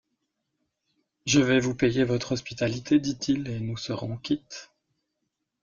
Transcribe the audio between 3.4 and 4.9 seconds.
et nous serons quittes.